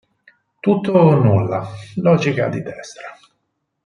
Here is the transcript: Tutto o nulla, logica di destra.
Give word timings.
Tutto 0.59 0.93
o 0.93 1.13
nulla, 1.13 1.63
logica 1.97 2.47
di 2.47 2.63
destra. 2.63 3.15